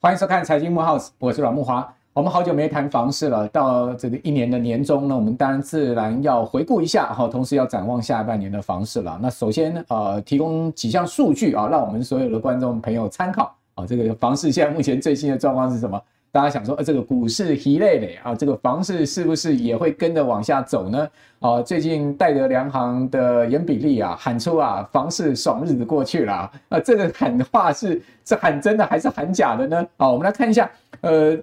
[0.00, 1.86] 欢迎收看财经慕 House，我是阮木华。
[2.14, 9.18] 我们好久没谈房市了，到这个一年的年终呢，我们当然自然要回顾一下哈，同时要展望下半年的房市了。
[9.20, 13.86] 那首先呃，提供几项数据啊，让我们所有的观众朋友参考啊。
[13.86, 16.00] 这个房市现在目前最新的状况是什么？
[16.30, 21.08] 大家想说，呃，这个股市疲累累啊，这个房市是不是也会跟着往下走呢？
[21.40, 29.86] 啊，最近戴德梁行的严比利啊喊出啊，房市爽日子过去了啊，啊，这个喊话是是喊真的还是喊假的呢？
[29.96, 31.36] 好，我们来看一下，呃。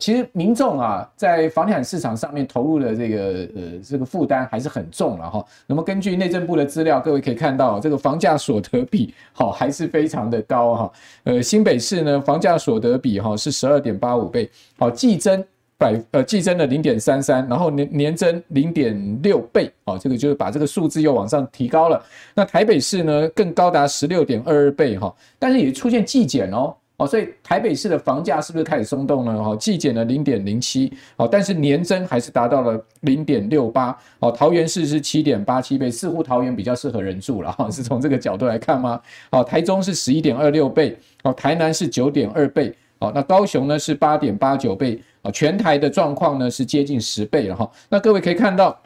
[0.00, 3.16] 其实民众啊，在房地产市场上面投入的这个
[3.54, 5.44] 呃这个负担还是很重了哈。
[5.66, 10.92] 那么根据内政部的资料，各位可以看到，这个房价所得比好还是非常的高哈。
[11.24, 15.44] 呃，新北市呢，房价所得比哈是十二点八五倍，好，季增
[15.76, 22.02] 百呃季增了零点三三，然后年年增零点六倍，哦，这个就是把这个数字又往上提高了。
[22.34, 26.74] 那台北市呢，更高达十六点二二倍哈，但是也出现季减哦。
[27.00, 29.42] 哦，所以台北市的房价是不是开始松动呢？
[29.42, 39.00] 哈，季减了零点零七，哦，但是年增还是达到了零点六八，哦，桃园市是七点八七倍，似乎桃园比较适合人住了，哈， 是从这个角度来看吗？
[39.30, 47.70] 哦，台中是十一点二六倍，哦，台南是九点二倍，哦，那高雄呢是八点八九倍，哦，全台的状况呢是接近十倍了哈。
[47.88, 48.78] 那各位可以看到，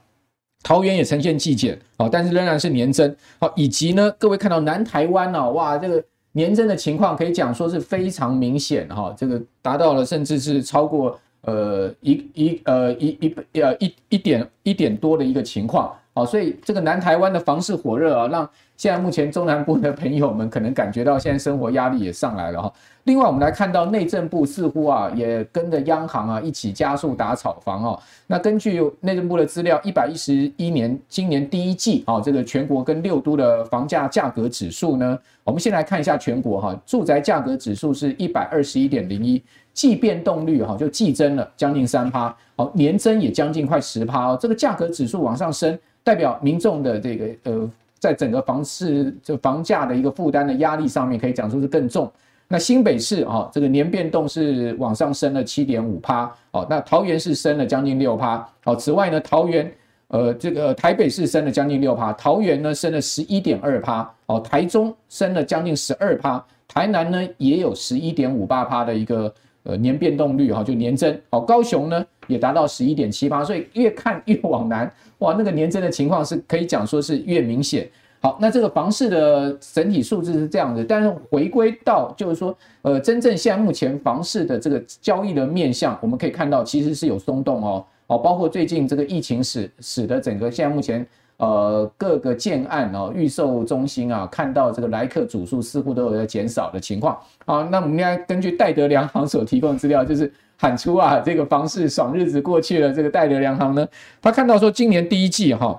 [0.62, 6.00] 桃园也呈现季减，哦，但是仍然是年增，好，以及呢，各位看到南台湾哦，哇，这个。
[6.36, 22.72] 年增的情况可以讲说是非常明显哈，这个达到了甚至是超过呃一一呃一一呃一一点一点多的一个情况，好，所以这个南台湾的房市火热啊，让现在目前中南部的朋友们可能感觉到现在生活压力也上来了哈。
[23.02, 28.00] 另外，我们来看到内政部似乎啊也跟着央行啊一起加速打炒房哦。
[28.28, 44.38] 那根据内政部的资料，一百一十一年今年第一季啊，这个全国跟六都的房价价格指数呢，我们先来看一下全国哈，住宅价格指数是一百二十一点零一，季变动率哈就季增了将近三趴，好，年增也将近快十趴哦。
[44.40, 52.08] 这个价格指数往上升，代表民众的这个呃，在整个房市这房价的一个负担的压力上面，可以讲说是更重。
[52.46, 59.72] 那新北市啊，这个年变动是往上升了七点五趴，哦，那桃园市升了将近六趴，哦，此外呢，桃园，
[60.08, 69.32] 呃，这个台北市升了将近六趴，桃园呢升了十一点二趴，哦，台中升了将近十二趴，台南呢也有十一点五八趴的一个
[69.62, 77.88] 呃年变动率哈，就年增，哦，高雄呢也达到十一点七八，所以越看越往南，哇，那个年增的情况是可以讲说是越明显。
[78.20, 91.06] 好，那这个房市的整体数字是这样的，但是回归到就是说，呃，真正现在目前房市的这个交易的面向，我们可以看到其实是有松动哦，哦，包括最近这个疫情使使得整个现在目前
[91.36, 97.68] 呃各个建案哦预售中心啊，看到这个来客组数似乎都有在减少的情况啊。
[97.70, 100.32] 那我们应该根据戴德梁行所提供的资料，就是
[100.64, 103.86] 喊出啊这个房市爽日子过去了，这个戴德梁行呢，
[104.22, 105.78] 他看到说今年第一季哈。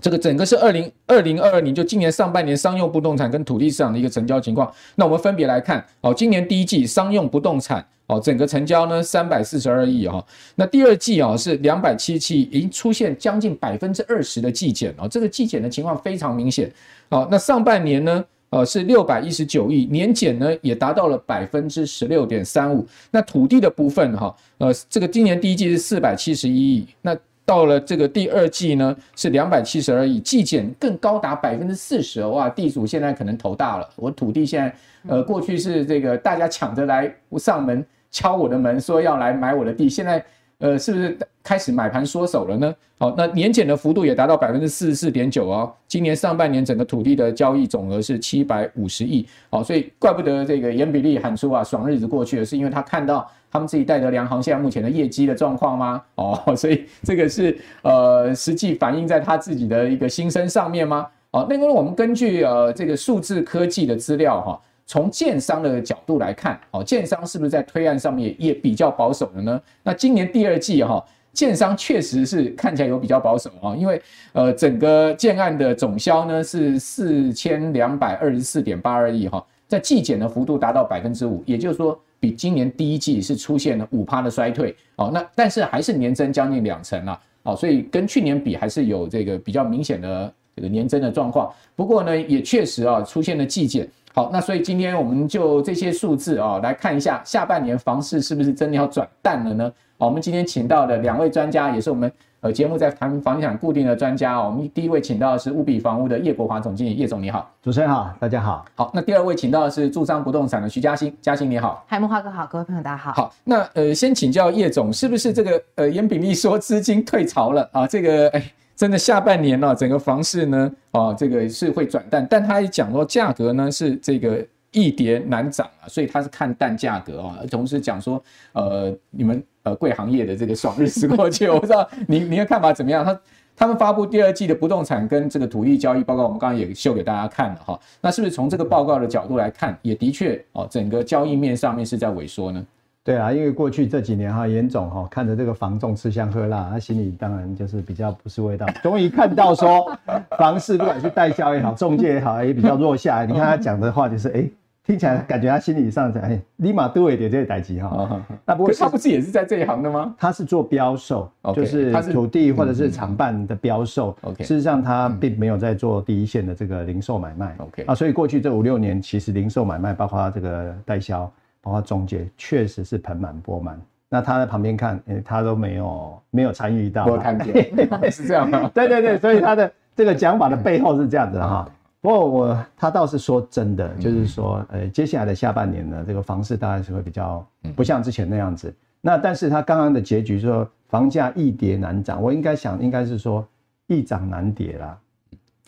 [0.00, 4.72] 这个整个是二零二零二二年，就今年上半年商用不动产跟土地市场的一个成交情况。
[4.94, 10.24] 那我们分别来看，哦，今年第一季商用不动产，哦，整个成交呢三百四十二亿哈。
[10.54, 16.72] 那第二季啊是两百七十七亿，已经出现将近百分之二十的季减哦，这个季减的情况非常明显。
[17.10, 22.86] 好，那上半年呢，呃是六百一十九亿，年减呢也达到了百分之十六点三五。
[23.10, 27.16] 那土地的部分哈，呃，这个今年第一季是四百七十一亿，那。
[27.48, 32.46] 到了这个第二季呢，是两百七十二亿，季减更高达百分之四十，哇！
[32.46, 33.88] 地主现在可能头大了。
[33.96, 34.76] 我土地现在，
[35.08, 40.22] 呃，过去是这个大家抢着来上门敲我的门，说要来买我的地，现在。
[40.58, 42.74] 呃，是不是开始买盘缩手了呢？
[42.98, 45.72] 好，那年减的幅度也达到百分之四十四点九哦。
[45.86, 56.02] 今年上半年整个土地的交易总额是七百五十亿，好，所以怪不得这个颜比利喊出啊，爽日子过去了，是因为他看到他们自己戴德梁行现在目前的业绩的状况吗？
[56.16, 61.06] 哦， 所以这个是呃实际反映在他自己的一个心声上面吗？
[61.30, 64.60] 哦，那个我们根据呃这个数字科技的资料哈。
[64.88, 69.60] 从建商的角度来看，哦，建商是不是在推案上面也比较保守的呢？
[69.82, 71.04] 那今年第二季哈，
[71.34, 74.00] 建商确实是看起来有比较保守啊，因为
[74.32, 91.52] 呃，整个建案的总销呢是四千两百二十四点八二亿哈，在季减的幅度达到百分之五，也就是说比今年第一季是出现了五趴的衰退哦，那但是还是年增将近两成了哦，所以跟去年比还是有这个比较明显的这个年增的状况。
[91.76, 93.86] 不过呢，也确实啊出现了季减。
[94.14, 99.72] 好，那所以今天我们就这些数字啊，来看一下下半年房市是不是真的要转淡了呢？
[99.98, 102.10] 好，我们今天请到的两位专家，也是我们
[102.40, 108.64] 呃，节目在谈房地产固定的专家哦，我们第一位请到的是乌比房屋的叶国华总经理，叶总你好，主持人好，大家好。
[108.76, 113.12] 好，那第二位请到的是住商不动产的徐嘉欣，嘉欣你好，嗨，木华哥好，各位朋友大家好。
[113.12, 117.86] 好，那呃，先请教叶总，是不是这个呃严炳立说资金退潮了啊？
[117.86, 118.44] 这个哎，
[118.78, 128.22] 真的下半年呢、整个房市呢，啊，这个是会转淡，但他也讲说价格呢是这个易跌难涨啊，所以他是看淡价格啊，同时讲说
[128.52, 129.42] 呃你们。
[129.64, 133.04] 呃，贵行业的这个爽日子过去，我不知道您您的看法怎么样？
[133.04, 133.20] 他
[133.54, 137.78] 他们发布第二季的不动产跟这个土地交易报告，我们刚刚也秀给大家看了哈。
[138.00, 142.64] 那是不是从这个报告的角度来看，也的确哦，整个交易面上面是在萎缩呢？
[143.08, 148.66] 对啊，因为过去这几年哈，严总哈看着这个房仲吃香喝辣，他心里当然就是比较不是味道。
[148.82, 149.90] 终于看到说
[150.36, 153.26] 房市不管是代销也好，中介也好，也比较弱下来。
[153.26, 154.40] 你看他讲的话就是哎。
[154.40, 154.52] 欸
[154.88, 158.24] 听起来感觉他心理上在哎，立马都会点这个代志哈。
[158.46, 160.14] 那不过他不是也是在这一行的吗？
[160.16, 164.16] 他是做标售，okay, 就是土地或者是厂办的标售。
[164.22, 167.54] OK，事实上他并没有在做第一线的这个零售买卖。
[167.58, 171.30] OK，啊，所以过去这五六年，其实零售买卖，包括这个代销，
[171.68, 173.78] 包括中介，确实是盆满钵满。
[174.08, 177.04] 那他在旁边看，哎，他都没有没有参与到。
[177.04, 177.54] 我看见
[178.10, 178.66] 是这样吗？
[178.72, 181.68] 对对对，所以他的这个讲法的背后是这样子的哈。
[182.00, 188.74] 不过我他倒是说真的，就是说，呃，接下来的下半年呢，这个房市大概是会比较不像之前那样子。
[189.02, 193.46] 那但是他刚刚的结局说房价易跌难涨，我应该想应该是说
[193.88, 194.98] 易涨难跌啦。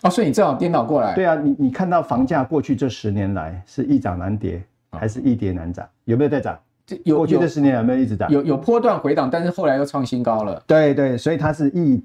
[0.05, 1.15] 哦，所以你正好颠倒过来。
[1.15, 5.89] 对啊，你你看到房价过去这十年来是易涨难跌，还是易跌难涨？
[6.05, 6.59] 有没有在涨？
[7.05, 8.31] 有过去这十年有没有一直涨？
[8.31, 10.63] 有有波段回档，但是后来又创新高了。
[10.67, 12.05] 对对，所以它是易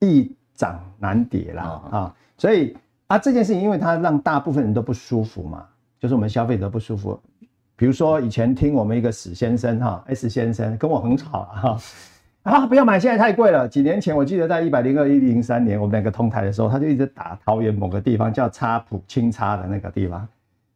[0.00, 2.76] 易涨难跌啦啊，所以。
[3.06, 5.66] 啊，这件事情，因为它让大部分人都不舒服嘛，
[6.00, 7.20] 就是我们消费者不舒服。
[7.76, 11.78] 比如说以前听我们一个史先生哈，S 先生跟我很吵哈，
[12.44, 13.68] 啊不要买，现在太贵了。
[13.68, 20.26] 几年前我记得在一百零二、一零三年我们两个同台的时候，他就一直打桃园某个地方叫叉埔清差的那个地方，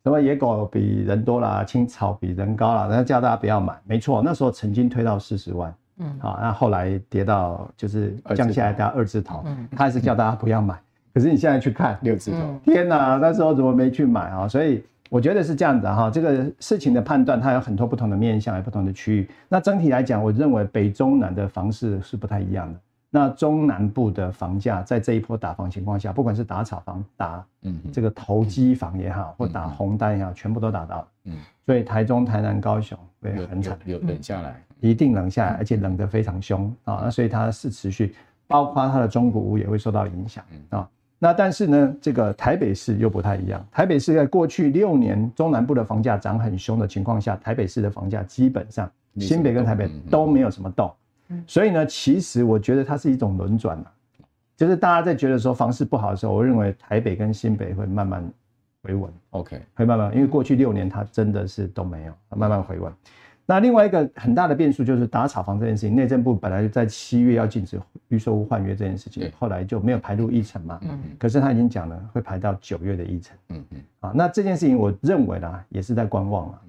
[0.09, 3.75] 什么野狗比人多啦，青草比人高啦，然后叫大家不要买。
[3.85, 10.75] 没错，那时候曾经推到四十万，嗯，好，那后来跌到就是降下来到二字头，嗯，他还是叫大家不要买。
[11.13, 14.49] 可是你现在去看六字头，天哪，那时候怎么没去买啊？
[14.49, 19.29] 所以我觉得是这样子哈，这个事情的判断它有很多不同的面向，有不同的区域。
[19.47, 22.79] 那整体来讲，我认为北中南的房市是不太一样的。
[23.11, 31.09] 那中南部的房价在这一波打房情况下，不管是打炒房、打嗯这个投机房也好，或打红单也好，全部都打到了。
[31.25, 37.01] 嗯，所以台中、台南、高雄会很惨，有冷下来，一定冷下来，而且冷得非常凶啊。
[37.05, 38.15] 那所以它是持续，
[38.47, 40.87] 包括它的中古屋也会受到影响啊。
[41.19, 43.67] 那但是呢，这个台北市又不太一样。
[43.73, 48.89] 台北市在过去六年中南部的房价涨很凶的情况下，台北市的房价基本上
[49.19, 50.93] 新北跟台北都没有什么动。
[51.47, 53.93] 所以呢，其实我觉得它是一种轮转啊，
[54.57, 58.25] 就是大家在觉得说房市不好的时候，我认为台北跟新北会慢慢
[58.83, 59.13] 回稳。
[59.31, 62.93] OK，会慢慢，因为过去六年它真的是都没有，慢慢回稳。
[63.51, 70.79] 那另外一个很大的变数就是打炒房这件事情，内政部本来就在七月要禁止预售屋换约这件事情，后来就没有排入议程嘛。
[70.83, 70.99] 嗯。
[71.19, 73.37] 可是他已经讲了会排到九月的议程。
[73.49, 73.81] 嗯嗯。
[74.01, 76.61] 啊，那这件事情我认为呢，也是在观望啊，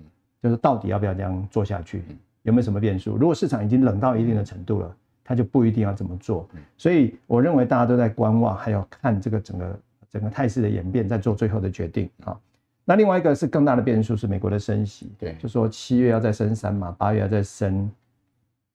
[0.42, 2.02] 就是到底要不要这样做下去，
[2.50, 3.16] 有没有什么变数？
[3.16, 6.50] 如果市场已经冷到一定的程度了，它就不一定要这么做。
[6.75, 9.80] 所以我认为大家都在观望，还有看这个整个
[10.10, 12.36] 整个态势的演变，再做最后的决定啊。
[12.84, 17.91] 那另外一个是更大的变数是美国的升息，对，就说七月要再升三码，八月要再升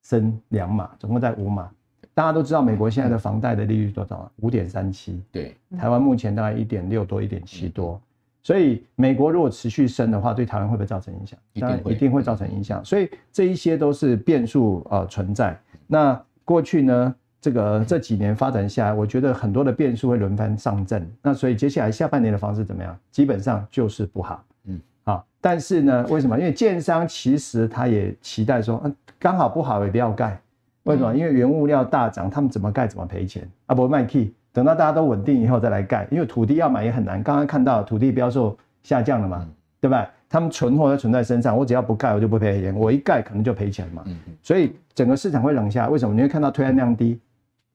[0.04, 1.69] 升两码，总共在五码。
[2.14, 4.31] 大家都知道美国现在的房贷的利率多少？
[4.37, 8.00] 五点三七，对，台湾目前大概一点六多，一点七多。
[8.45, 11.37] 所以美国如果持续升的话，对台湾会不会造成影响？
[11.55, 12.85] 一定会，一定会造成影响。
[12.85, 15.59] 所以这一些都是变数呃存在。
[15.89, 17.13] 那过去呢？
[17.41, 22.99] 这个这几年发展下来，我觉得很多的变数会轮番上阵，那所以接下来下半年的房市怎么样？
[23.11, 26.39] 基本上就是不好，嗯，好，但是呢，为什么？
[26.39, 30.41] 因为建商其实他也期待说，嗯，刚好不好也不要盖，
[30.85, 31.15] 为什么？
[31.15, 37.23] 因为原物料大涨，他们怎么盖怎么赔钱啊，不卖气，等到大家都稳定以后再来盖，因为土地要买也很难。
[37.23, 39.46] 刚刚看到土地标售下降了嘛，
[39.80, 40.11] 对吧？
[40.30, 44.02] 他们存货要存在身上，我只要不盖，我就不赔钱，我一盖可能就赔钱嘛，
[44.42, 45.88] 所以整个市场会冷下来。
[45.88, 46.14] 为什么？
[46.14, 47.20] 你会看到推案量低。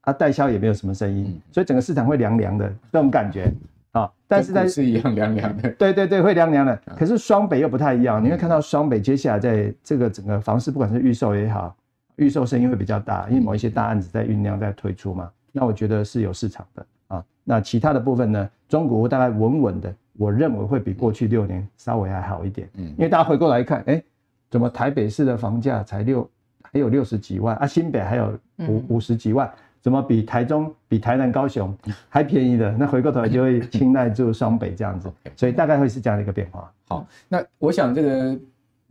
[0.01, 3.53] 它代销也没有什么声音，所以整个市场会凉凉的这种感觉
[3.91, 4.09] 啊。
[4.27, 6.81] 但是在是一样凉凉的，对对对，会凉凉的。
[6.97, 11.75] 可是双北又不太一样，你会看到双北接下来在这个整个房市，不管是预售也好，
[12.15, 15.29] 预售声音会比较大，因为某一些大案子在酝酿在推出嘛。
[15.51, 17.25] 那我觉得是有市场的啊。
[17.43, 22.69] 那其他的部分呢，中国大概稳稳的，我认为会比过去六年稍微还好一点。
[22.75, 24.03] 嗯，因为大家回过来看，哎，
[24.49, 26.29] 怎么台北市的房价才六
[26.61, 28.37] 还有六十几万啊，新北还有
[28.67, 29.51] 五五十几万。
[29.81, 31.73] 怎么比台中、比台南、高雄
[32.09, 32.69] 还便宜的？
[32.73, 36.71] 那回过头来就会青睐住双北这样子， 所以大概会是这样的一个变化。
[36.87, 38.39] 好，那我想这个。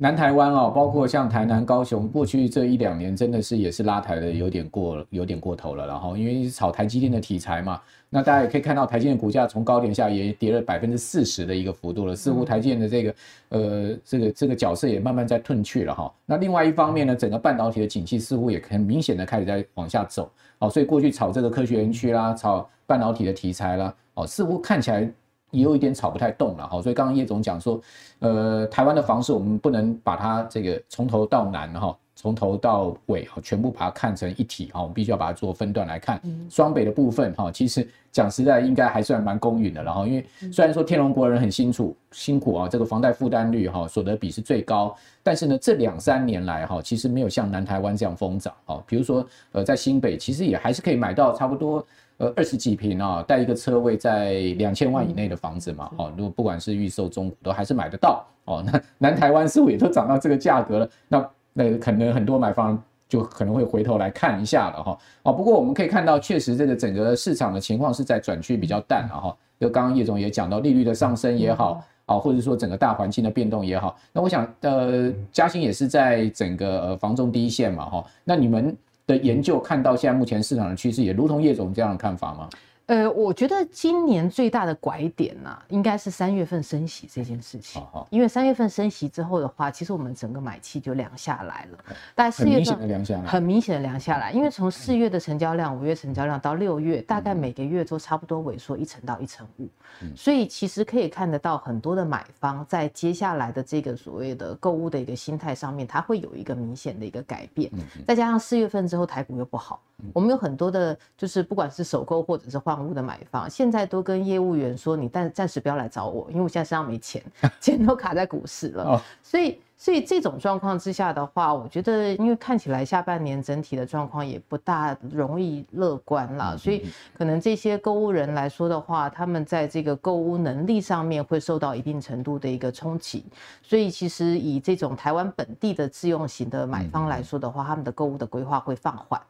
[0.00, 5.88] 南台湾哦，包括像台南、高雄，过去这一两年真的是也是拉抬的有点过，有点过头了。
[5.88, 13.14] 然后因为炒台积电的题材嘛，那大家也可以看到台积电股价从高点下也跌了百分之四十的一个幅度了，似乎台积电的这个
[13.48, 16.14] 呃这个这个角色也慢慢在褪去了哈。
[16.24, 20.30] 那另外一方面呢，整个半导体的景气似乎也很明显的开始在往下走。
[20.60, 25.12] 哦，所以过去炒这个科学园区啦，炒半导体的题材啦，哦，似乎看起来。
[25.50, 27.80] 也有一点炒不太动了哈，所以刚刚叶总讲说，
[28.18, 36.20] 呃，台湾的房市我们不能把它这个从头到南哈，从头到尾哈，全部把它看成一体哈，我们必须要把它做分段来看。
[36.50, 51.82] 双北的部分哈，其实讲实在应该还算蛮公允的，然后因为虽然说天龙国人很辛苦辛苦啊，这个房贷负担率哈，所得比是最高，但是呢，这两三年来哈，其实没有像南台湾这样疯涨哈，比如说呃，在新北其实也还是可以买到差不多。
[52.18, 58.60] 呃，二十几平啊，带一个车位在两千万以内的房子嘛，哦，如果不管是预售中古都还是买得到哦。
[58.66, 62.76] 那南台湾似乎也都涨到这个价格了，那那可能很多买方
[63.08, 64.98] 就可能会回头来看一下了哈。
[65.22, 69.36] 哦，不过我们可以看到，确实这个整个市场的情况是在转趋比较淡了哈。
[69.60, 78.04] 就刚刚叶总也讲到，利率的上升也好，啊，或者说整个大环境的变动也好，那我想呃，嘉兴也是在整个呃房中第一线嘛哈。
[78.24, 78.76] 那你们。
[79.08, 82.48] 的研究看到现在目前市场的趋势，也如同叶总这样的看法吗？
[82.88, 87.82] 呃，我觉得今年最大的拐点呢、啊，应该是三月份升息这件事情。
[88.08, 91.78] 因为三月份升息之后的话，其实我们整个买气就凉下来了。
[92.14, 94.32] 大概四月份很明显的凉下来，很明显的凉下来。
[94.32, 99.68] 因为从四月的成交量、五月成交量到六月，大概每个月都差不多萎缩一成到一成五。
[100.16, 107.70] 所以其实可以看得到，很多的买方在接下来的这个所谓的购物的一个心态上面，它会有一个明显的一个改变。
[108.06, 109.78] 再加上四月份之后台股又不好，
[110.14, 112.77] 我们有很多的，就是不管是首购或者是换。
[112.84, 117.22] 物的买方现在都跟业务员说，你暂暂时不要来找我，因为我现在身上没钱，
[117.60, 119.60] 钱都卡在股市了，所以。
[119.80, 126.84] 所以这种状况之下的话，我觉得，因为看起来下半年整体的状况也不大容易乐观了，所以
[127.16, 133.24] 可能这些购物人来说的话，他们在这个购物能力上面会受到一定程度的一个冲击。
[133.62, 139.20] 所以其实以这种台湾本地的自用型的买方来说的话，他们的购物的规划会放缓。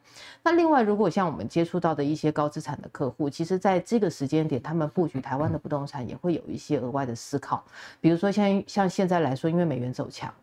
[0.41, 7.63] 那另外，如果像我们接触到的一些高资产的客户，其实在这个时间点，他们布局台湾的不动产也会有一些额外的思考，
[8.01, 10.33] 比如说像像现在来说，因为美元走强。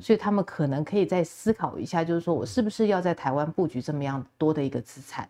[0.00, 5.28] 所以他们可能可以再思考一下，就是说我是不是要在台湾布局这么样多的一个资产。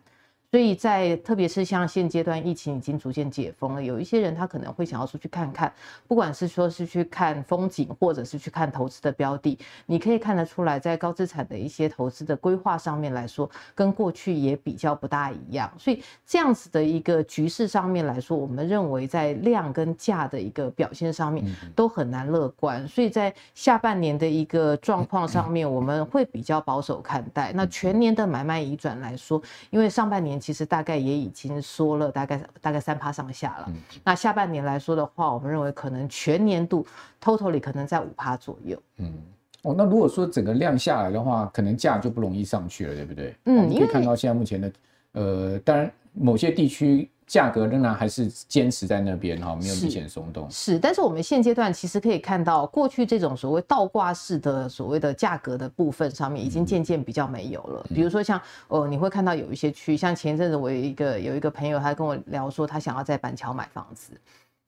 [0.51, 5.71] 所以在特别是像现阶段疫情已经逐渐解封了，有一些人他可能会想要出去看看，
[6.09, 15.71] 不管是说是去看风景，或者是去看投资的标的，你可以看得出来，在高资产的一些投资的规划上面来说，跟过去也比较不大一样。
[15.77, 22.85] 所以这样子的一个局势上面来说，我们认为在量跟价的一个表现上面都很难乐观。
[22.89, 27.53] 所以在下半年的一个状况上面，我们会比较保守看待。
[27.53, 30.40] 那全年的买卖移转来说，因为上半年。
[30.41, 33.71] 其实大概也已经缩了大概大概三趴上下了。
[34.03, 36.85] 那下半年来说的话，我们认为可能全年度
[37.23, 38.81] totally 可能在五趴左右。
[38.97, 39.13] 嗯，
[39.61, 43.35] 哦，那如果说整个量下来的话，可能价就不容易上去了，对不对？
[43.45, 44.71] 嗯，你可以看到现在目前的，
[45.13, 47.09] 呃，当然某些地区。
[47.31, 50.45] 价格仍然还是坚持在那边哈，没有明显松动。
[50.51, 57.85] 是，但是我们现阶段其实可以看到，过去这种所谓倒挂式的所谓的价格的部分上面，已经渐渐比较没有了。
[57.95, 64.11] 比如说像呃，你会看到有一些区，像前一阵子我有一个有一个朋友，他跟我聊说，他想要在板桥买房子，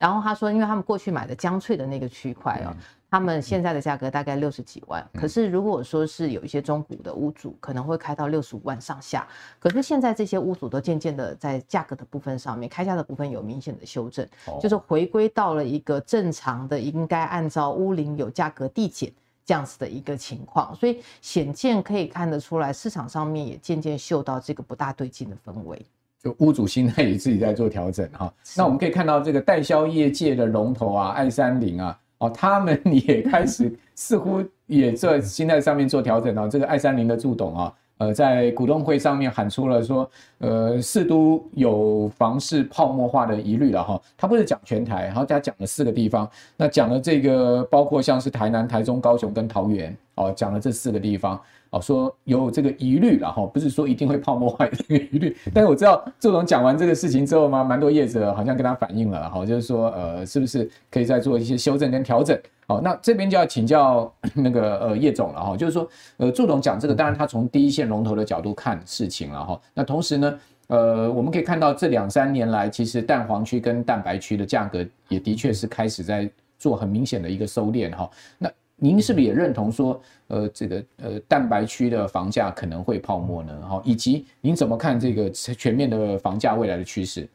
[0.04, 2.76] 然后他说，因为他们过去买的江翠的那个区块哦。
[3.10, 9.26] 他们现在的价格大概六十几万，可是如果说是有一些中古的屋主，可能会开到六十五万上下。
[9.58, 14.28] 可是现在这些屋主都渐渐的在价格的部分上面，开价的部分有明显的修正，
[14.60, 19.10] 就是回归到了一个正常的，应该按照屋龄有价格递减
[19.46, 20.74] 这样子的一个情况。
[20.74, 25.80] 所以显见可以看得出来，市场上面也渐渐嗅到这个不大对劲的氛围。
[26.24, 28.32] 就屋主心态也自己在做调整哈。
[28.56, 31.96] 那我们可以看到这个代销业界的龙头啊，爱三零啊。
[32.18, 36.48] 哦，他们也开始似乎也在心态上面做调整哦。
[36.48, 44.00] 这个爱三零的助董啊，呃，在股东会上面喊出了说，呃，四都有房市泡沫化的疑虑了哈。
[44.16, 51.38] 他不是讲全台，然后他讲了四个地方，那讲了这个包括像是台南、台中、高雄跟桃园哦，讲了这四个地方。
[51.74, 62.38] 哦，说有这个疑虑了哈，不是说一定会泡沫化的这个疑虑，但是我知道周总讲完这个事情之后嘛，蛮多业者好像跟他反映了哈，就是说呃，是不是可以再做一些修正跟调整？
[62.68, 65.88] 好，那这边就要请教 那个呃叶总了哈，就是说
[66.18, 70.38] 呃，祝总讲这个，当然他从第一线龙头的角度看事情了哈，那同时呢，
[70.68, 78.08] 呃，我们可以看到这两三年来，其实蛋黄区跟蛋白区的价格也的确是开始在做很明显的一个收敛哈。
[78.38, 83.60] 那您是不是也认同说，呃，这个呃蛋白区的房价可能会泡沫呢？
[83.62, 87.28] 哈，以及您怎么看这个全面的房价未来的趋势？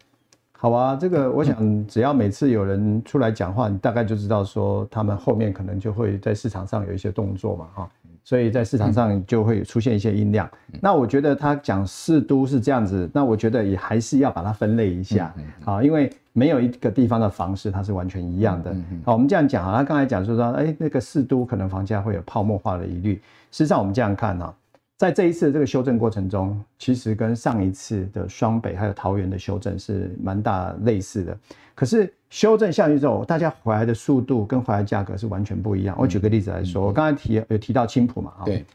[0.51, 7.89] 好啊，这个我想只要每次有人出来讲话，你大概就知道说他们后面可能就会在市场上有一些动作嘛，哈。
[8.23, 10.49] 所以在市场上就会出现一些音量。
[10.81, 15.33] 那我觉得他讲四都是这样子，那我觉得也还是要把它分类一下
[15.65, 18.75] 啊，因为没有一个地方的房市它是完全一样的。
[19.03, 23.15] 好，我们这样讲啊，他刚才讲说说，哎，那个四都可能房价会有泡沫化的疑虑。
[23.51, 24.53] 事实际上我们这样看啊，
[24.99, 31.37] 在这一次的这个修正过程中，其实跟上一次的双北还有桃园的修正是蛮大类似的。
[31.73, 35.95] 可是修正下去之后，大家回来的速度跟回来价格是完全不一样。
[35.97, 38.65] 我举个例子来说，我刚才提有提到青埔嘛，对，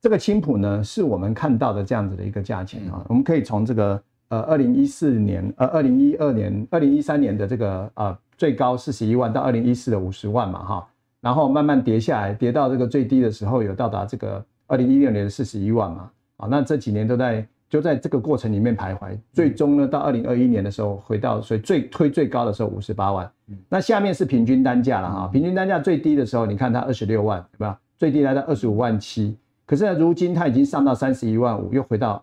[0.00, 3.04] 这个青埔呢是我们看到的这样子的一个价钱啊。
[3.06, 10.88] 我们可以从这个呃二零一四年呃二零一二年二零一三年的这个呃最高四十一万到二零一四的五十万嘛哈，
[11.20, 17.46] 然后慢慢跌下来，跌到这个最低的时候有到达这个二零一六年的四十一万嘛，啊，那这几年都在。
[17.66, 23.28] 就在这个过程里面徘徊，最终呢，到二零二一年的时候，回到所以最推最高的时候五十八万。
[23.68, 27.76] 那下面是平均单价了哈，平均单价最低的时候，你看它二十六万，对吧？
[27.98, 32.22] 最低来到二十五万七，可是呢，如今它已经上到三十一万五，又回到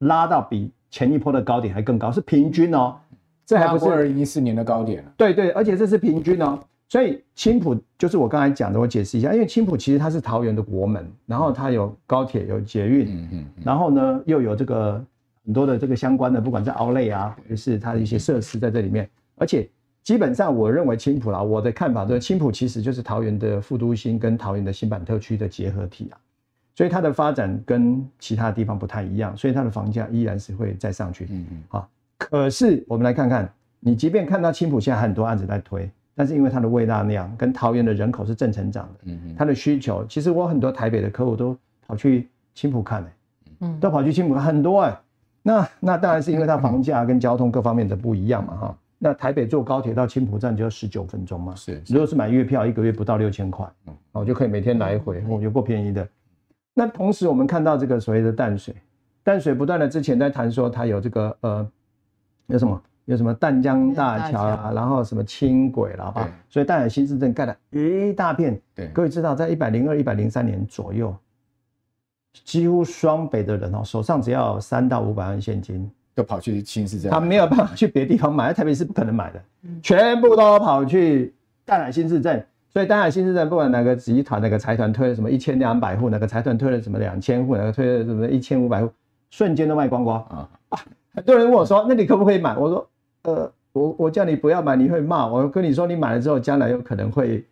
[0.00, 2.94] 拉到比前一波的高点还更高，是平均哦。
[3.46, 5.02] 这还不是二零一四年的高点。
[5.16, 6.58] 对对，而且这是平均哦。
[6.90, 15.00] 所以青浦就是我刚才讲的，我解释一下，因为青浦其实它是桃园的国门，然后它有高铁、有捷运，嗯嗯，然后呢又有这个
[15.44, 19.70] 很多的这个相关的，不管在奥莱啊，或者是它的一些设施在这里面，而且
[20.02, 26.18] 基本上我认为青浦啦，我的看法就是青浦其实就是桃园的副都心跟桃园的新版特区的结合体啊，
[26.74, 35.88] 所以它的发展跟其他地方不太一样，所以它的房价依然是会再上去，嗯嗯，好，可是我们来看看，你即便看到青浦现在很多案子在推。
[36.20, 41.56] 但是因为它的未纳量跟桃园的人口是正成长的，嗯嗯，它的需求，其实我很多台北的客户都
[41.86, 43.02] 跑去青浦看，
[43.60, 45.00] 嗯，都跑去青浦看很多哎，
[45.42, 48.78] 那那当然是因为它房价跟交通各方面的不一样嘛哈。
[48.98, 56.06] 那台北坐高铁到青浦站就要十九分钟嘛，是，如果是买月票，一个月不到六千块，嗯，我就可以每天来回，我觉得够便宜的。
[56.74, 58.74] 那同时我们看到这个所谓的淡水，
[59.24, 61.66] 淡水不断的之前在谈说它有这个呃，
[62.48, 62.78] 有什么？
[63.10, 68.56] 有什么淡江大桥啊，然后什么轻轨了哈，所以淡海新市镇盖了一大片。
[68.72, 71.12] 对，各位知道，在一百零二、一百零三年左右，
[72.44, 79.42] 几乎双北的人哦，手上只要三到五百万现金，都跑去新市镇，他没有办法去别的地方买，在台北是不可能买的，
[79.82, 82.46] 全部都跑去淡海新市镇。
[82.72, 88.92] 所以淡海新市镇不管哪个集团、哪个财团推了什么一千两百户，哪个财团推了什么两千户，哪个推了什么一千五百户，
[89.30, 90.48] 瞬间都卖光光啊！
[91.12, 92.88] 很多人问我说：“那你可不可以买？”我说。
[93.22, 95.48] 呃，我我叫你不要买，你会骂我。
[95.48, 97.44] 跟你说，你买了之后，将来有可能会，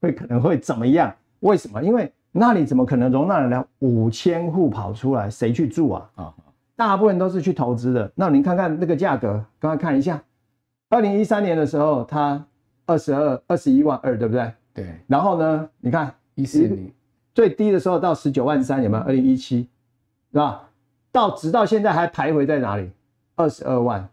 [0.00, 1.14] 会可能会怎么样？
[1.40, 1.82] 为什么？
[1.82, 5.30] 因为那里怎么可能容纳得了五千户跑出来？
[5.30, 6.10] 谁去住啊？
[6.16, 6.34] 啊，
[6.76, 8.10] 大部分都是去投资的。
[8.14, 10.22] 那您看看那个价格，刚刚看一下，
[10.90, 12.44] 二零一三年的时候，它
[12.86, 14.52] 二十二、二十一万二，对不对？
[14.74, 14.86] 对。
[15.06, 16.92] 然后呢，你看一四年
[17.34, 19.02] 最低的时候到十九万三，有没有？
[19.04, 19.68] 二零一七，
[20.32, 20.68] 是吧？
[21.10, 22.90] 到直到现在还徘徊在哪里？
[23.36, 24.08] 二十二万。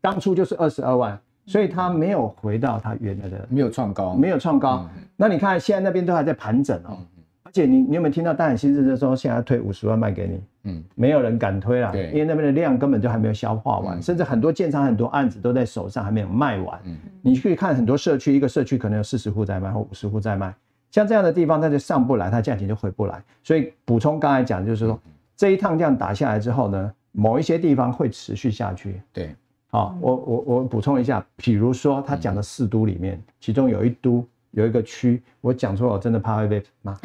[0.00, 4.88] 当初就是二十二万，所以它没有回到它原来的，没有创高，没有创高。
[5.16, 6.98] 那你看现在那边都还在盘整哦，
[7.42, 10.42] 而且你你有没有听到大海新市镇说现在要推五十万卖给你？
[10.64, 16.78] 嗯，没有人敢推了，对，因为那边的量根本就还没有消化完，甚至很多建商很多案子都在手上还没有卖完。
[16.84, 20.54] 嗯，你去看很多社区，一个社区可能有四十户在卖或五十户在卖，
[20.90, 23.22] 像这样的地方它就上不来，它价钱就回不来。
[23.42, 25.00] 所以补充刚才讲就是说，
[25.34, 29.00] 这一趟这样打下来之后呢，某一些地方会持续下去。
[29.12, 29.34] 对。
[29.70, 36.98] 好，我我我补充一下，比如说他讲的四都里面，其中有一都有一个区，我讲错了，我真的怕会被骂。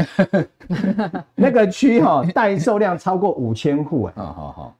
[1.35, 4.75] 那个区哈，代售量超过五千户，哎，好好好，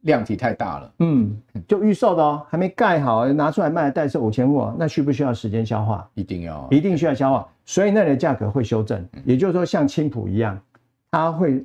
[0.00, 1.36] 量体太大了，嗯，
[1.66, 6.08] 就预售的哦，还没盖好，拿出来卖，代售五千户哦，那需不需要时间消化？
[6.14, 10.58] 一定要，一定需要消化，所以那里的价格会修正，也就是说像青浦一样，
[11.10, 11.62] 它会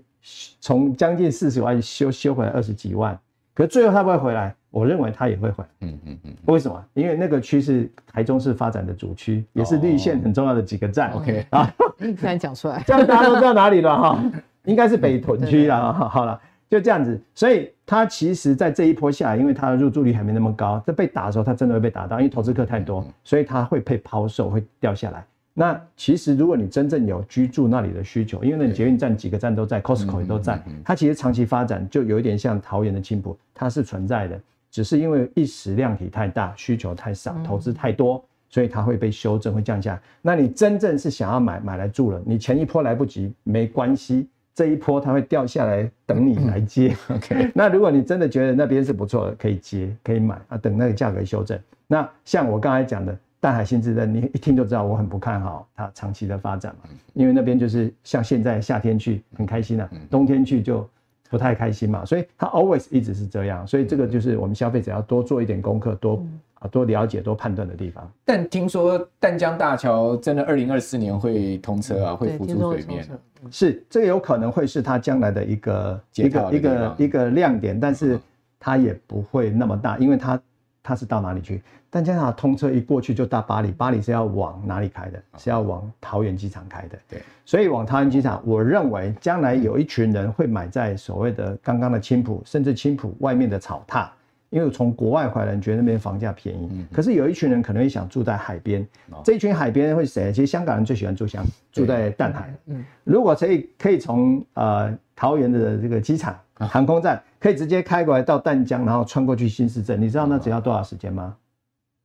[0.60, 3.17] 从将近四十万修修回来二十几万，
[3.54, 4.54] 可是最后它不会回来。
[4.73, 6.83] 我认为它也会回来，嗯嗯嗯，为什么？
[6.95, 11.12] 因为那个区是台中市发展的主区，也是绿线很重要的几个站。
[11.12, 14.23] OK 啊， 你突然讲出来，这样大家都知道哪里了哈，
[14.65, 15.93] 应该是北屯区了。
[15.93, 25.23] 好了，就这样子，所以它其实在这一波下来，因为它的入住率还没那么高，在被打的时候，它真的会被打到，因为投资客太多，所以它会被抛售，会掉下来。
[25.53, 34.41] 那其实如果你真正有居住那里的需求，因为那捷运站几个站都在，Costco 也都在，它其实长期发展就有一点像桃园的青埔，它是存在的，
[34.73, 40.01] 只是因为一时量体太大，需求太少，投资太多，所以它会被修正，会降价。
[40.19, 46.97] 那你真正是想要买买来住了，你前一波来不及没关系，这一波它会掉下来等你来接。
[47.09, 51.59] OK，那如果你真的觉得那边是不错的，可以接可以买啊，等那个价格修正。
[51.86, 53.15] 那像我刚才讲的。
[53.43, 60.89] 淡海新之灯，你一听就知道我很不看好它长期的发展嘛，因为那边就是像现在夏天去很开心啊，冬天去就
[61.34, 66.24] 不太开心嘛，所以它 always 一直是这样，所以这个就是我们消费者要多做一点功课，多
[66.60, 68.08] 啊多了解、多判断的地方。
[68.24, 73.10] 但听说淡江大桥真的二零二四年会通车啊，会浮出水面，
[73.50, 78.19] 是这个有可能会是它将来的一个一个一个一个亮点，但是
[78.60, 80.39] 它也不会那么大，因为它。
[80.84, 81.63] 它是到哪里去？
[81.89, 85.24] 但加上通车一过去就到巴黎，巴黎是要往哪里开的？
[85.38, 87.00] 是要往桃园机场开的。
[87.08, 94.12] 对，所以往桃园机场，我认为将来有一群人会买在所谓的刚刚的青浦，甚至青浦外面的草踏，
[94.50, 96.86] 因为从国外回来人觉得那边房价便宜。
[96.91, 98.86] 可是有一群人可能会想住在海边，
[99.24, 100.34] 这一群海边会谁？
[100.34, 102.54] 其实香港人最喜欢住香，住在淡海。
[102.65, 106.38] 嗯，如果可以可以从呃桃园的这个机场。
[106.60, 110.01] 航空站可以直接开过来到淡江，然后穿过去新市镇。
[110.01, 111.36] 你知道那只要多少时间吗？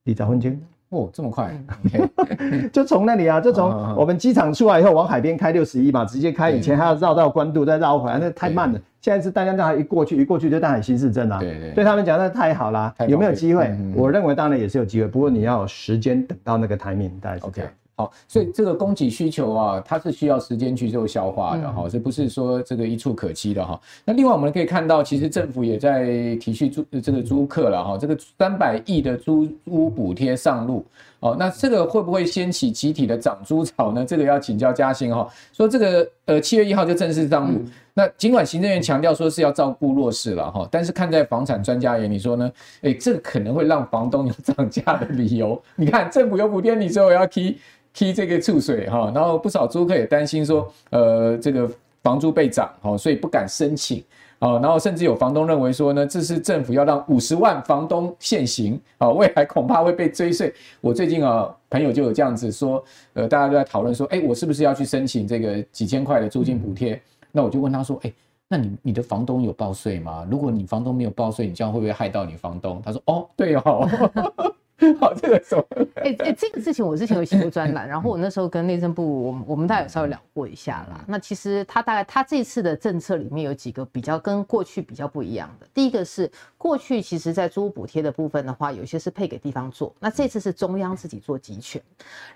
[0.02, 1.56] 你早分钟哦，这么快？
[1.86, 6.50] Okay、 就从那里啊，就从 我们机场出来以后往海边开六十一嘛，直接开。
[6.50, 8.80] 以前还要绕到关渡再绕回来，那太慢了。
[9.00, 11.38] 现在是淡江这样一过去，一过去就淡海新市镇啊。
[11.38, 12.92] 对对，对他们讲那太好了。
[13.06, 13.72] 有没有机会？
[13.94, 17.70] 我认为当然也是有机会，不过你要有时间等到那个 timing，大概是这样。
[17.98, 23.78] 好，所以这个供给需求啊，它是需要时间去做消化的哈，这不是说这个一触可及的哈。
[24.04, 30.86] 那另外我们可以看到，其实政府也在体恤租这个租客了哈，这个三百亿的租屋补贴上路
[31.20, 34.04] 哦，那这个会不会掀起集体的涨租潮呢？
[34.04, 37.60] 这个要请教嘉兴哈，说这个呃七月一号就正式上路。
[37.94, 42.50] 那尽管行政院强调说是要照顾弱势了哈，但是看在房产专家眼里说呢，
[42.82, 45.60] 哎，这个可能会让房东有涨价的理由。
[45.76, 47.58] 你看政府有补贴，你说我要踢。
[47.94, 51.68] 踢这个触水哈，然后不少租客也担心说，呃，这个
[52.00, 54.04] 房租被涨，所以不敢申请，
[54.40, 60.52] 然后甚至有房东认为说呢，这是政府要让五十万房东现形，啊，未来恐怕会被追税。
[60.80, 62.82] 我最近啊，朋友就有这样子说，
[63.14, 67.00] 呃，大家都在讨论说，哎，我是不是要去申请这个几千块的租金补贴？
[67.32, 68.12] 那我就问他说，哎，
[68.48, 70.26] 那你你的房东有报税吗？
[70.30, 72.80] 如果你房东没有报税，你这样会不会害到你房东？
[72.84, 73.88] 他说，哦，对哦。
[75.00, 81.04] 好，这个说，哎哎、欸欸，这个事情我之前有写过专栏，然后我那时候跟内政部，我们我们大概有稍微聊过一下啦。
[81.06, 85.66] 那其实他大概他这次的政策里面有几个比较跟过去比较不一样的。
[85.74, 91.82] 第一个是过去其实在租屋补贴的部分的话，有些是配给地方做，那这次是中央自己做集权。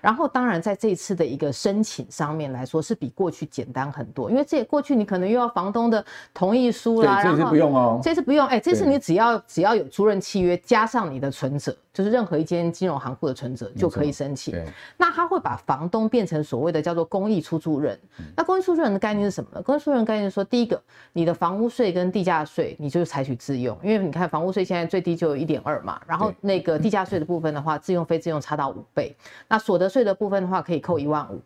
[0.01, 11.73] 然后当然在这一次的一个申请上面来说，是比过去简单很多，因为这过去你可能又要房东的同意书啦，这次不用哦，这次不用，哎，这次你只要只要有租赁契约加上你的存折。
[11.93, 14.53] 就是任何一间金融行库的存折就可以申请。
[14.97, 17.97] 那他会把房东变成所谓的叫做公益出租人。
[18.35, 19.61] 那公益出租人的概念是什么呢？
[19.61, 20.81] 公益出租人的概念是说，第一个，
[21.13, 29.15] 你的房屋税跟地价税，你就采取自用，因为你看房屋税现在最低就有一点二嘛，然后那个地价税的部分的话，自用非自用差到五倍。
[29.47, 31.39] 那所得税的部分的话，可以扣一万五。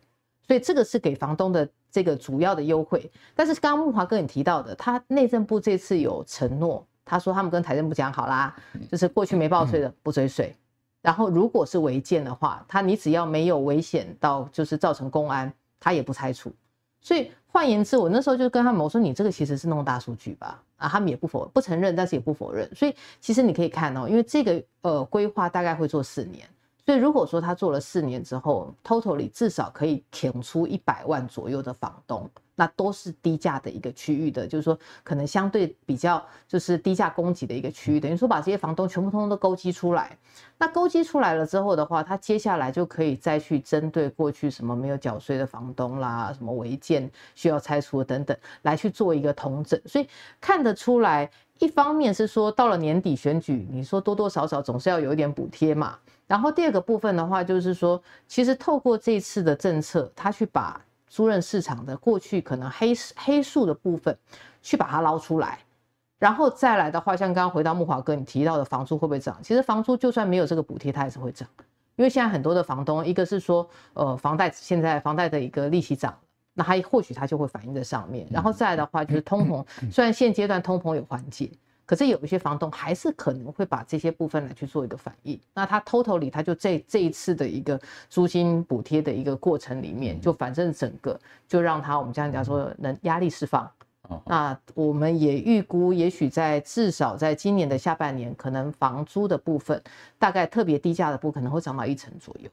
[0.46, 3.10] 所以这个是给房东的这个主要的优惠。
[3.34, 6.82] 但是刚刚木华哥你提到的，他内政部这次有承诺。
[7.08, 8.54] 他说他们跟财政部讲好啦，
[8.90, 10.54] 就是过去没报税的不追税，
[11.00, 16.52] 然后如果是违建的话，他你只要没有危险到就是造成公安，他也不拆除。
[17.00, 20.62] 所以换言之，我那时候就跟他们我说，你这个其实是弄大数据吧？
[20.76, 22.68] 啊，他们也不否不承认，但是也不否认。
[22.74, 26.46] 所以其实你可以看哦，因为这个呃规划大概会做四年，
[26.88, 32.26] 所以如果说他做了四年之后，totally 至少可以填出一百万左右的房东。
[32.54, 40.16] 那都是低价的一个区域的，就是说可能相对比较就是低价供给的一个区域，等于说把这些房东全部通通都勾稽出来。
[40.56, 49.78] 那勾稽出来了之后的话，他接下来就可以再去针对过去什么没有缴税的房东啦，什么违建需要拆除等等，来去做一个统整。
[49.84, 50.08] 所以
[50.40, 55.98] 看得出来，一方面是说到了年底选举，你说多多少少总是要有一点补贴嘛。
[56.28, 64.16] 然后第二个部分的话，就是说其实透过这次的政策，他去把租赁市场的过去可能黑黑数的部分，
[64.60, 65.58] 去把它捞出来，
[66.18, 69.38] 然后再来的话，像刚刚回到木华哥你提到的房租会不会涨？
[69.42, 71.48] 其实房租就算没有这个补贴，它也是会涨，
[71.96, 76.14] 因为现在很多的房东，一个是说，呃，房贷现在房贷的一个利息涨，
[76.52, 81.50] 那它或许它就会反映在上面，然后再来的话就是通膨，虽然现阶段通膨有缓解。
[81.88, 85.40] 可是有一些房东还是可能会把这些部分来去做一个反应。
[85.54, 93.66] 那他 totally 他就这这一次的一个租金补贴的一个过程里面，就反正整个就让他我们这样讲说能压力释放。
[94.26, 99.82] 那我们也预估，也许在至少在今年的下半年，可能房租的部分
[100.18, 102.50] 大概特别低价的部分可能会涨到一成左右。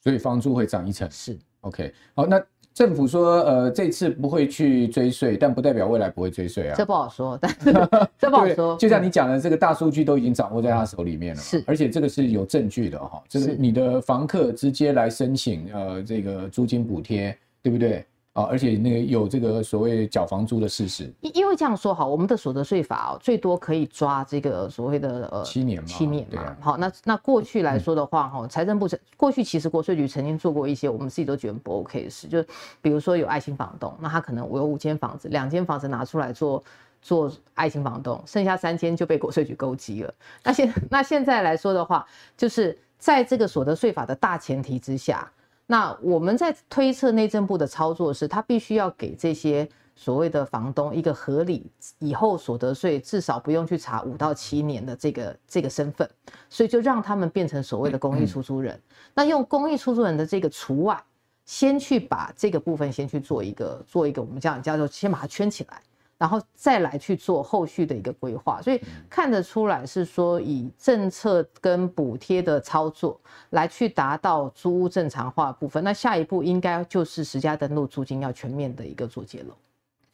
[0.00, 1.10] 所以房租会涨一成。
[1.10, 1.36] 是。
[1.62, 2.40] OK，好，那。
[2.76, 6.74] 政府说，呃，这次不会去追税，但不代表未来不会追税啊。
[6.76, 7.72] 这不好说，但是
[8.18, 8.76] 这不好 说。
[8.76, 18.04] 就像你讲的，这个大数据都已经掌握在他手里面了，是，而且这个是有证据的哈，就是你的房客直接来申请，呃，这个租金补贴，对不对？
[18.36, 26.54] 啊，而且那个有这个所谓缴房租的事实，因因为这样说好，我们的所得税法哦，最多可以抓这个所谓的呃七年嘛，七年嘛。
[26.60, 32.44] 好，那那过去来说的话哈，财政部曾过去其实国税局曾经做过一些我们自己都觉得不 OK 的事，就
[32.82, 36.62] 比如说有爱心房东，那他可能我有五间房子，两间房子拿出来做
[37.00, 40.12] 做爱心房东，剩下三间就被国税局勾稽了。
[40.44, 45.26] 那现那现在来说的话，就是在这个所得税法的大前提之下。
[45.66, 56.08] 那我们在推测内政部的操作是，他必须要给这些所谓的房东一个合理以后所得税至少不用去查五到七年的这个这个身份，
[56.48, 58.80] 所以就让他们变成所谓的公益出租人。
[59.14, 61.02] 那用公益出租人的这个除外，
[61.44, 65.82] 先去把这个部分先去做一个做一个我们这样叫做先把它圈起来。
[66.18, 75.84] 然后再来去做后续的一个规划，所以看得出来是说以政策跟补贴的操作来去达到租屋正常化部分。
[75.84, 79.52] 那下一步应该就是实价登录租金要全面的一个做揭露。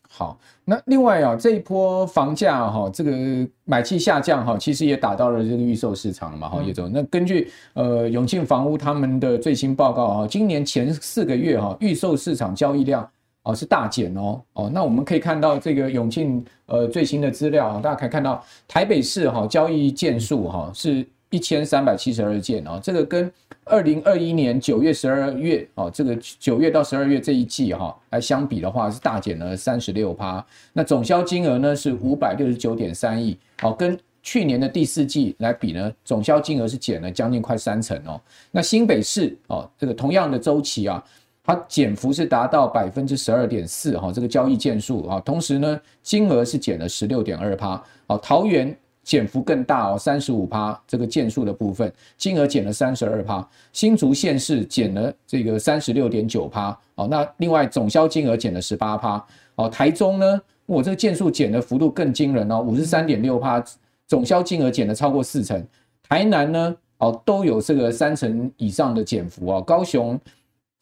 [0.09, 6.91] 好，那另外啊，这一波房价哈，这个买气下降哈，其实也打到了这个预售市场了嘛哈，叶总。
[6.93, 13.09] 那根据呃永庆房屋他们的最新报告啊，今年前四个月哈，预售市场交易量。
[13.45, 23.33] 哦，是大减哦，哦，那我们可以看到这个永庆呃最新的资料啊，大家可以看到台北市哈交易件数哈是一千三百七十二件哦，这个跟
[23.65, 38.21] 二零二一年九月十二月哦，这个九月到十二月这一季哈来相比的话是大减了三十六趴，那总销金额呢是五百六十九点三亿哦，跟去年的第四季来比呢，总销金额是减了将近快三成哦，
[38.53, 41.03] 那新北市哦这个同样的周期啊。
[41.45, 59.27] 它减幅是达到百分之十二点四哈，这个交易件数啊，同时呢，金额是减了十六点二趴，哦，桃园减幅更大哦，三十五趴，这个件数的部分，金额减了三十二趴，新竹县市减了这个三十六点九趴，哦，那另外总销金额减了十八趴，
[59.57, 63.61] 哦，台中呢，我这个件数减的幅度更惊人哦，五十三点六趴，
[64.07, 65.61] 总销金额减了超过四成，
[66.09, 70.17] 台南呢，哦，都有这个三成以上的减幅哦，高雄。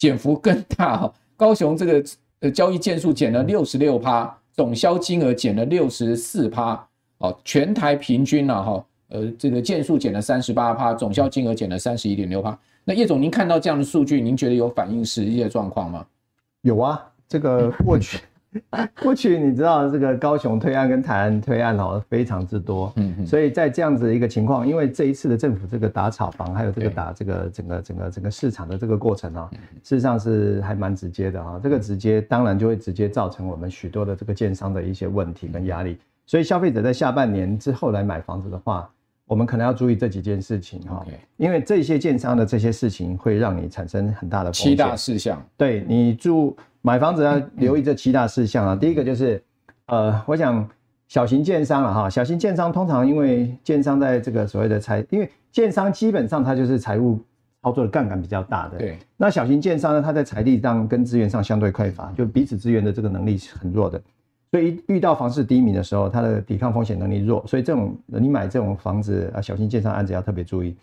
[0.01, 2.03] 减幅更大哈，高雄这个
[2.41, 12.59] 呃交易件数减了六十六趴，总销金额减了六十四趴，哦，全台平均了哈，呃这个件数减了三十八趴，总销金额减了三十一点六趴。
[12.83, 16.05] 那叶总，您看到这样的数据，您觉得有反映实际的状况吗？
[16.63, 18.19] 有啊，这个过去。
[19.01, 29.49] 过去你知道这个高雄推案跟台南推案哦非常之多，嗯，所以在这样子的一个情况，因为这一次的政府这个打炒房，还有这个打这个整个整个整个市场的这个过程啊，
[29.85, 31.61] 事实上是还蛮直接的啊。
[31.63, 35.97] 这个直接当然就会直接造成我们许多的这个建商的一些问题跟压力。
[36.27, 38.91] 所以消费者在下半年之后来买房子的话，
[39.27, 44.51] 我们可能要注意这几件事情哈，因为这些建商的这些事情会让你产生很大的。
[44.51, 46.57] 七大事项，对你住。
[46.83, 49.43] 买房子要留意这七大事项啊，第一个就是，
[49.87, 50.67] 呃，我想
[51.09, 57.21] 小型建商了哈，小型建商通常因为建商在这个所谓的财，因为建商基本上它就是财务
[57.63, 58.99] 操作的杠杆比较大的，对。
[59.19, 64.01] 那小型建商呢，它在财力上跟资源上相对匮乏，就彼此资源的这个能力是很弱的，
[64.51, 70.75] 所以遇到房市低迷的时候，它的抵抗风险能力弱，所以这种你买这种房子啊，小型建商案子要特别注意。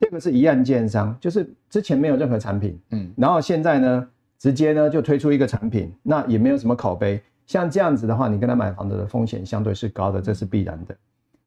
[0.00, 4.08] 第二个是一案建商，就是之前没有任何产品，嗯，然后现在呢。
[4.38, 10.94] 直接呢就推出一个产品，那也没有什么口碑，像这样子的话，你跟他买房子的风险相对是高的，这是必然的。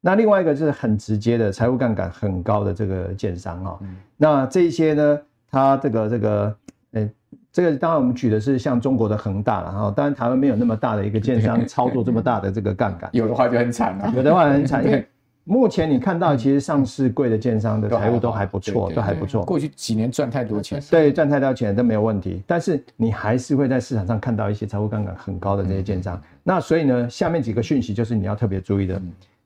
[0.00, 3.78] 那另外一个就是很直接的财务杠杆很高的这个建商哈，
[4.16, 6.56] 那这些呢，它这个这个，
[6.92, 7.10] 欸，
[7.52, 15.06] 这个当然我们举的是像中国的恒大了哈，当然台湾没有那么大的一个建商操作这么大的这个杠杆， 有的话就很惨了，有的话很惨，因为。
[15.50, 19.44] 目前你看到，其实上市柜的建商的财务都还不错，都还不错。
[19.44, 22.40] 过去几年赚太多钱，对，赚太多钱都没有问题。
[22.46, 26.22] 但是你还是会在市场上看到一些财务杠杆很高的这些建商。
[26.44, 29.02] 那所以呢，下面几个讯息就是你要特别注意的。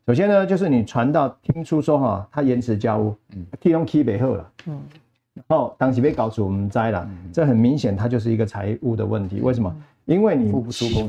[0.07, 3.17] 首先呢，就是你传到听出说哈，他延迟交屋，
[3.59, 4.79] 提供 key 背后了，嗯，
[5.33, 9.41] 然后当时被搞出我们灾了，这很明显它就是一个财务的问题。
[9.41, 9.75] 为什么？
[10.07, 10.61] 因为你付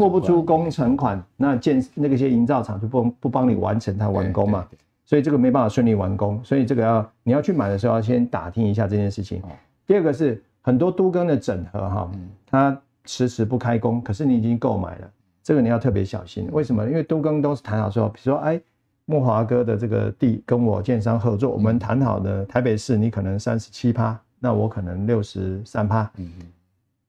[0.09, 4.65] 不出工程款，那建那个些营造厂就不不帮你完成它完工嘛，
[5.05, 9.41] 所以这个没办法顺利完工，所以这个要你要去买的时候要先打听一下这件事情。
[9.85, 12.11] 第二个是很多都更的整合哈，
[12.49, 15.11] 它迟迟不开工，可是你已经购买了，
[15.43, 16.47] 这个你要特别小心。
[16.51, 16.87] 为什么？
[16.87, 18.59] 因为都更都是谈好说，比如说哎，
[19.05, 26.09] 莫华哥的这个地跟我建商合作，我们谈好的台北市你可能三十七趴，那我可能六十三趴。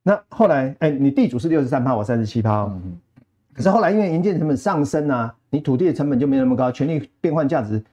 [0.07, 2.63] 那后来，哎、欸，你地主是六十三趴，我三十七趴。
[2.63, 2.97] 嗯嗯。
[3.53, 7.83] 可是后来因为营建成本上升啊，你土地的成本就没那么高，权利变换价值，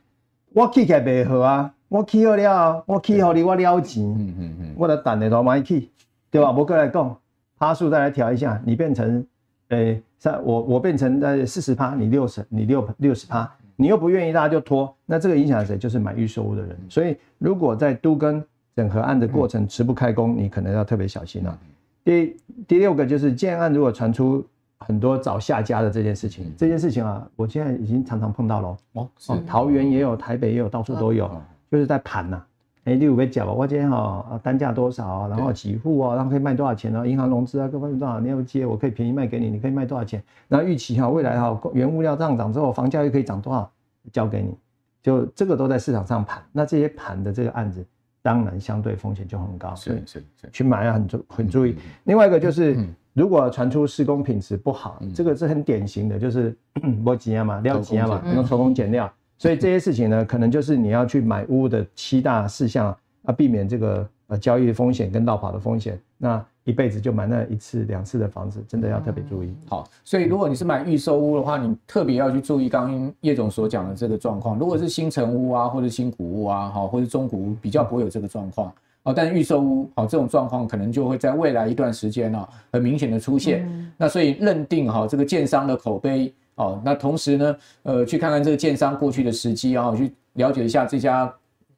[0.53, 4.05] 我起起来不好啊，我起好了，我起好你我了钱。
[4.05, 4.75] 嗯嗯嗯。
[4.77, 5.91] 我的胆的都买起，
[6.31, 6.53] 对吧？
[6.53, 7.17] 我过来讲，
[7.59, 9.27] 趴数再来调一下，你变成，
[9.71, 15.77] 呃、欸，三我我变成在四十趴，你六十，你六六十趴，你又不愿意，大家就拖，那这个影响谁？
[15.77, 16.79] 就是买预售屋的人。
[16.89, 18.41] 所以如果在都跟
[18.77, 21.59] 整合案的过程迟不开工，你可能要特别小心了、啊。
[22.05, 22.37] 第
[22.69, 24.45] 第六个就是建案，如果传出
[24.79, 29.09] 很多找下家的这件事情，这件事情啊，我现在已经常常碰到了哦。
[29.17, 31.31] 是，桃园也有，台北也有，到处都有，
[31.71, 32.45] 就是在盘呐。
[32.85, 37.09] 哎，你有个讲吧，我今天哈单价多少，然后几户啊，然后可以卖多少钱呢？
[37.09, 40.23] 银行融资啊，各方面多少，你要接，我可以便宜卖给你，你可以卖多少钱？
[40.49, 43.71] 然后预期哈，未来哈原物料上涨之后，房价又可以涨多少，
[44.13, 44.55] 交给你，
[45.03, 46.43] 就这个都在市场上盘。
[46.53, 47.83] 那这些盘的这个案子。
[48.25, 51.77] 当然，相对风险就很高，是是是，去买要很注很注意。
[52.05, 52.75] 另外一个就是，
[53.13, 56.57] 如果传出施工品质不好，这个是很典型的，就是
[57.03, 59.13] 没钱啊嘛，料钱啊嘛，用偷工减料。
[59.37, 66.01] 所以这些事情呢， 可能就是你要去买屋的七大事项啊，避免这个呃交易的风险跟盗跑的风险。
[66.17, 69.49] 那一辈子就买那一次两次的房子，真的要特别注意。
[69.49, 74.59] 嗯、好，所以如果你是买预售屋的话，你特别要去注意刚刚叶总所讲的这个状况。
[74.59, 78.73] 如果是新城屋啊，或者新古屋啊，好，或者中古屋，比较不会有这个状况。
[79.03, 83.67] 哦，但是预售屋，好，这种状况可能就会在未来一段时间呢，很明显的出现。
[83.69, 91.31] 嗯、那所以认定哈这个建商的口碑哦，那同时呢，呃，去看看这个建商过去的时机啊，去了解一下这家。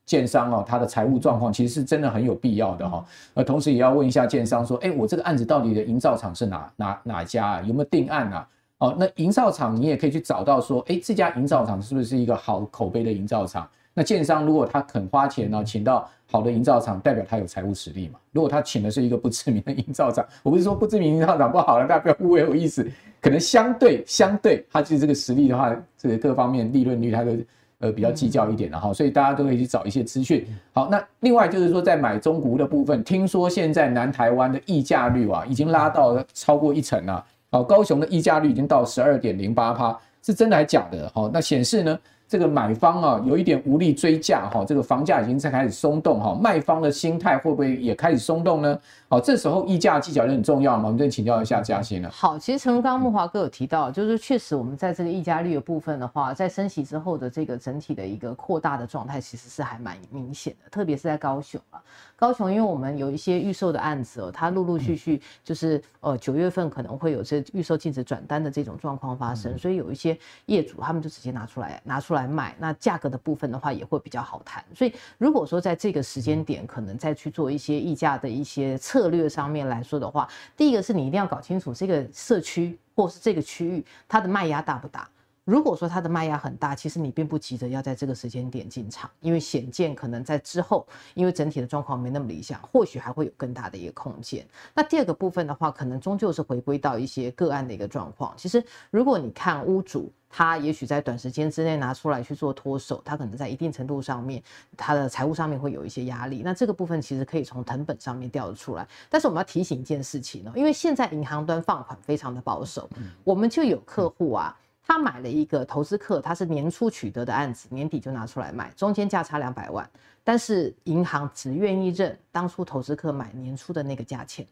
[0.06, 3.04] 建商哦，他的财务状况其实是真的很有必要的哈。
[3.34, 7.62] 呃，同时也要问一下建商说，哎，我这个案子到底的营造厂是哪哪哪家啊？
[7.62, 8.48] 有没有定案啊？
[8.78, 13.68] 哦，那营造厂你也可以去找到说，哎，这家营造厂是不是一个好口碑的营造厂？
[13.92, 18.18] 那建商如果他肯花钱呢，请到好的营造厂，代表他有财务实力嘛。
[18.30, 22.88] 如果他请的是一个不知名的营造厂，我不是说不知名营造厂不好了，大家不要误会我意思。
[23.20, 27.36] 可能相对相对，他就是这个实力的话，这个各方面利润率他的。
[27.78, 30.46] 呃，比较计较一点的哈，所以大家都可以去找一些资讯。
[30.72, 37.22] 好，那另外就是说，在买中股的部分，听说现在南台湾的溢价率啊，已经拉到了超过一成了。
[37.50, 41.10] 好，高雄的溢价率已经到十二点零八趴，是真的还假的？
[41.14, 41.98] 好，那显示呢？
[42.28, 48.78] 这个买方啊，有一点无力追价哈，这个房价已经在开始松动哈，卖方的心态会不会也开始松动呢？
[49.08, 52.10] 好，这时候议价技巧就很重要嘛，我们再请教一下嘉欣了。
[52.10, 61.80] 好，其实陈如刚刚慕驊哥有提到，就是确实我们在这个议价率的部分的话，在升息之后的这个整体的一个扩大的状态，其实是还蛮明显的，特别是在高雄啊。
[62.16, 74.64] 高雄，因为我们有一些预售的案子哦，它陆陆续续就是呃九月份可能会有这预售禁止转单的这种状况发生，所以有一些业主他们就直接拿出来拿出来卖，那价格的部分的话也会比较好谈。
[74.74, 80.26] 所以如果说在这个时间点可能再去做一些议价的一些策略上面来说的话，
[80.56, 85.06] 第一个是你一定要搞清楚这个社区或是这个区域它的卖压大不大。
[85.46, 94.44] 如果说它的卖压很大，其实你并不急着要在这个时间点进场，因为显见可能在之后，因为整体的状况没那么理想，或许还会有更大的一个空间。
[94.74, 98.34] 那第二个部分的话，可能终究是回归到一些个案的一个状况。
[98.36, 104.42] 其实如果你看屋主，他也许在短时间之内拿出来去做脱手，他可能在一定程度上面，
[104.76, 106.42] 他的财务上面会有一些压力。
[106.44, 108.84] 那这个部分其实可以从成本上面调得出来。
[109.08, 112.90] 但是我们要提醒一件事情呢，因为现在银行端放款非常的保守，
[113.22, 114.52] 我们就有客户啊。
[114.86, 119.88] 他买了一个投资客，他是年初取得的案子，年底就拿出来卖，中间价差两百万，
[120.22, 124.46] 但是银行只愿意认当初投资客买年初的那个价钱，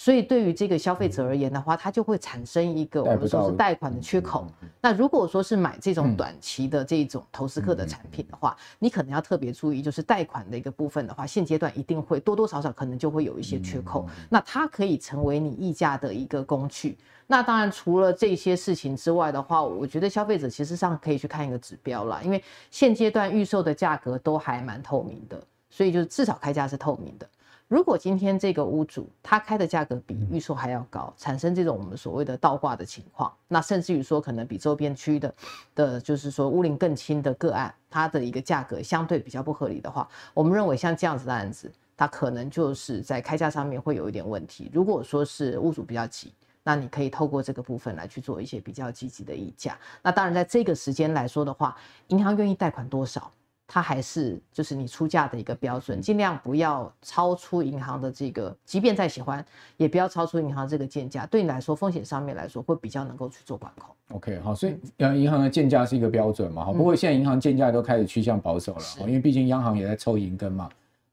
[0.00, 4.46] 所以对于这个消费者而言的话，它就会产生一个我们说是贷款的缺口。
[4.80, 16.96] 那如果说是买这种短期的这种投资客的产品的话，你可能要特别注意，就是贷款的一个部分的话，现阶段一定会多多少少可能就会有一些缺口，那它可以成为你议价的一个工具。
[17.26, 25.38] 那当然，除了这些事情之外的话，我觉得消费者其实上可以去看一个指标啦，因为现阶段预售的价格都还蛮透明的，
[25.68, 27.28] 所以就至少开价是透明的。
[27.70, 35.32] 如果今天这个屋主他开的价格比预售还要高，产生这种我们所谓的倒挂的情况，那甚至于说可能比周边区的
[35.76, 44.68] 的，就是说屋龄更轻的个案，它的一个价格相对比较不合理的话，我们认为像这样子的案子，它可能就是在开价上面会有一点问题。
[44.74, 46.32] 如果说是屋主比较急。
[46.62, 49.78] 那你可以透过这个部分来去做一些比较积极的议价。
[50.02, 51.74] 那当然，在这个时间来说的话，
[52.08, 53.32] 银行愿意贷款多少，
[53.72, 59.44] 它还是就是你出价的一个标准，尽量不要超出银行的这个，即便再喜欢，
[59.76, 61.24] 也不要超出银行这个建价。
[61.26, 63.94] 对你来说，风险上面来说会比较能够去做管控。
[64.16, 66.72] OK，好，所以呃，银行的建价是一个标准嘛，哈。
[66.72, 70.68] 不过现在银行建价都开始趋向保守了，因为毕竟央行也在抽银根嘛。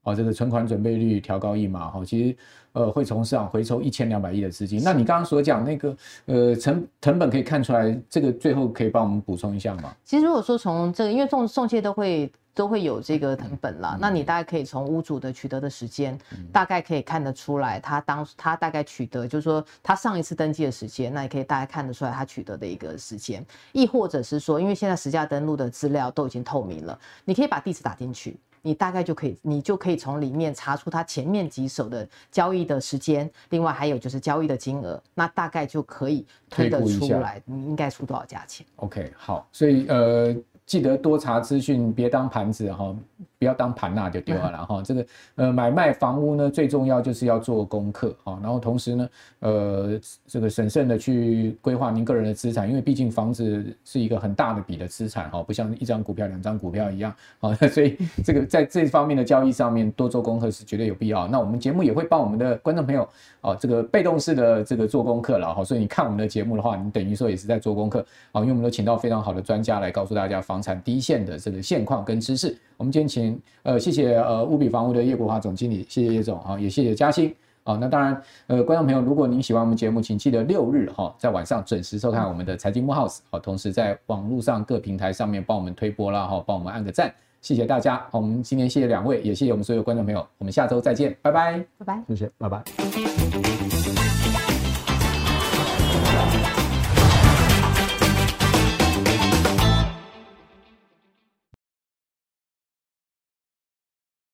[0.07, 2.37] 哦，这个存款准备率调高一码，哈，其实
[2.71, 4.81] 呃会从市场回抽一千两百亿的资金。
[4.81, 5.97] 那你刚刚所讲那个
[6.27, 9.93] 呃成成本可以看出来，这个最后可以帮我们补充一下吗？
[10.05, 28.37] 其实如果说从这个，因为送送件都会都会有这个成本啦，嗯、那你大概可以从屋主的取得的时间，嗯、大概可以看得出来，他当他大概取得就是说他上一次登记的时间，那也可以大概看得出来他取得的一个时间，亦或者是说，因为现在实价登录的资料都已经透明了，你可以把地址打进去。
[28.67, 40.35] 你大概就可以，你就可以从里面查出它前面几手的交易的时间，另外还有就是交易的金额，那大概就可以推得出来，你应该出多少价钱？OK，好，所以呃。
[40.67, 42.93] 记得多查资讯，别当盘子哈，
[43.39, 44.81] 不要当盘那就丢了哈。
[44.83, 49.09] 这个呃买卖房屋呢，最重要就是要做功课哈，然后同时呢，
[49.39, 61.25] 呃这个审慎的去规划您个人的资产，因为毕竟房子是一个很大的笔的资产哈，不像一张股票、两张股票一样啊， 所以这个在这方面的交易上面多做功课是绝对有必要。
[61.29, 63.07] 那我们节目也会帮我们的观众朋友
[63.39, 70.57] 啊，这个被动式的这个做功课了哈，所以你看我们的节目的话，你等于说也是在做功课啊，因为我们都请到非常好的专家来告诉大家房。
[70.57, 73.26] 房产第一线的这个现况跟知识，我们今天请
[73.63, 77.77] 呃谢谢呃屋比房屋的叶国华总经理，谢谢叶总啊，也谢谢嘉兴啊。
[77.79, 87.97] 那当然呃观众朋友，如果您喜欢我们节目，请记得六日哈在晚上准时收看我们的财经木 house 好，同时在网络上各平台上面帮我们推播啦哈，帮我们按个赞，谢谢大家。
[88.11, 93.16] 好，我们今天谢谢两位，也谢谢我们所有观众朋友，我们下周再见，拜拜，拜拜，谢谢，拜拜。